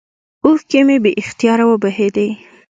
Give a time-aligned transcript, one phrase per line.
[0.45, 2.27] اوښكې مې بې اختياره وبهېدې.